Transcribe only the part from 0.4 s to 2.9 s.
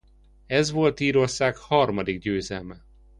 Ez volt Írország harmadik győzelme.